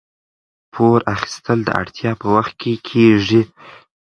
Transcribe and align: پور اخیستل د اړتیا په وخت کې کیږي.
پور 0.73 0.99
اخیستل 1.15 1.59
د 1.65 1.69
اړتیا 1.81 2.11
په 2.21 2.27
وخت 2.35 2.53
کې 2.61 2.73
کیږي. 2.87 3.41